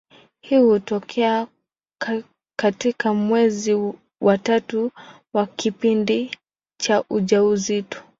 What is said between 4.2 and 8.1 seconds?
wa tatu wa kipindi cha ujauzito.